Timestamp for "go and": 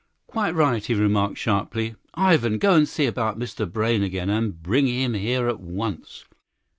2.57-2.89